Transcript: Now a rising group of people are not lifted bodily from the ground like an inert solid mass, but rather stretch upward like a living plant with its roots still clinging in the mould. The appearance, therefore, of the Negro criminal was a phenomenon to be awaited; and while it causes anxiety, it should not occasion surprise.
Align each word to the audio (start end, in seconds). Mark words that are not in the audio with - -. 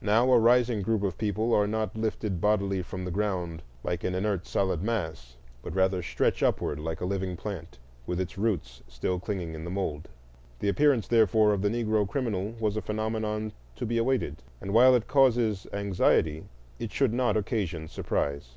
Now 0.00 0.32
a 0.32 0.38
rising 0.38 0.80
group 0.80 1.02
of 1.02 1.18
people 1.18 1.52
are 1.52 1.66
not 1.66 1.94
lifted 1.94 2.40
bodily 2.40 2.80
from 2.80 3.04
the 3.04 3.10
ground 3.10 3.62
like 3.82 4.02
an 4.02 4.14
inert 4.14 4.46
solid 4.46 4.82
mass, 4.82 5.36
but 5.62 5.74
rather 5.74 6.00
stretch 6.02 6.42
upward 6.42 6.80
like 6.80 7.02
a 7.02 7.04
living 7.04 7.36
plant 7.36 7.78
with 8.06 8.18
its 8.18 8.38
roots 8.38 8.82
still 8.88 9.20
clinging 9.20 9.52
in 9.54 9.62
the 9.64 9.68
mould. 9.70 10.08
The 10.60 10.70
appearance, 10.70 11.06
therefore, 11.06 11.52
of 11.52 11.60
the 11.60 11.68
Negro 11.68 12.08
criminal 12.08 12.54
was 12.58 12.78
a 12.78 12.80
phenomenon 12.80 13.52
to 13.76 13.84
be 13.84 13.98
awaited; 13.98 14.36
and 14.58 14.72
while 14.72 14.94
it 14.94 15.06
causes 15.06 15.66
anxiety, 15.74 16.44
it 16.78 16.90
should 16.90 17.12
not 17.12 17.36
occasion 17.36 17.86
surprise. 17.86 18.52